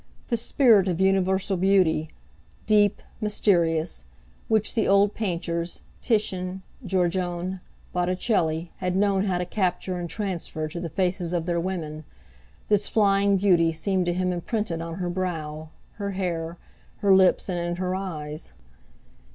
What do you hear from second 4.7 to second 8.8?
the old painters, Titian, Giorgione, Botticelli,